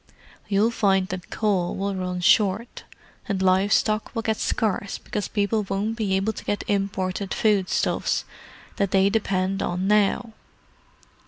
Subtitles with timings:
[0.47, 2.85] You'll find that coal will run short;
[3.29, 7.69] and live stock will get scarce because people won't be able to get imported food
[7.69, 8.25] stuffs
[8.77, 10.33] that they depend on now.